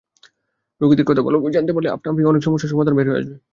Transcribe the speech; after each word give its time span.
রোগীদের 0.81 1.05
কথা 1.05 1.21
ভালোভাবে 1.27 1.55
জানতে 1.55 1.71
পারলে 1.73 1.89
আপনাআপনিই 1.91 2.29
অনেক 2.31 2.41
সমস্যার 2.43 2.71
সমাধান 2.73 2.93
বের 2.97 3.07
হয়ে 3.07 3.21
আসবে। 3.21 3.35